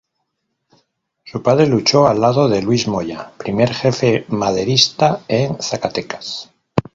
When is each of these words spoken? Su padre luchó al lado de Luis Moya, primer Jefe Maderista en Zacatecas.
Su 1.23 1.43
padre 1.43 1.67
luchó 1.67 2.07
al 2.07 2.19
lado 2.21 2.49
de 2.49 2.63
Luis 2.63 2.87
Moya, 2.87 3.33
primer 3.37 3.71
Jefe 3.71 4.25
Maderista 4.29 5.21
en 5.27 5.61
Zacatecas. 5.61 6.51